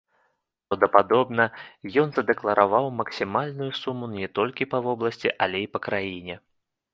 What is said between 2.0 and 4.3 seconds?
ён задэклараваў максімальную суму не